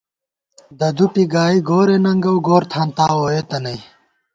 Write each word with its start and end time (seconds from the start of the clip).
ددُوپی 0.79 1.23
گائےگورے 1.33 1.97
ننگَؤ، 2.03 2.37
گورتھانتا 2.47 3.05
ووئېتہ 3.17 3.57
نئ 3.63 3.79